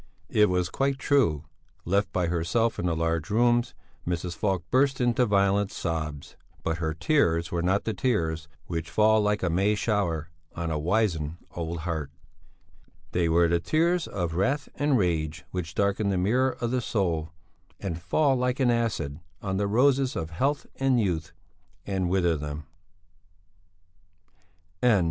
[0.31, 1.43] It was quite true.
[1.85, 3.75] Left by herself in the large rooms
[4.07, 4.35] Mrs.
[4.35, 9.43] Falk burst into violent sobs; but her tears were not the tears which fall like
[9.43, 12.09] a May shower on a wizened old heart;
[13.11, 17.29] they were the tears of wrath and rage which darken the mirror of the soul
[17.79, 21.31] and fall like an acid on the roses of health and youth
[21.85, 22.63] and wither them.